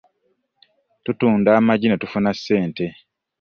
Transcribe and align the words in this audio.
Tutunda 1.03 1.49
amaggi 1.59 1.87
ne 1.87 1.97
tufuna 2.01 2.31
ssente. 2.37 2.85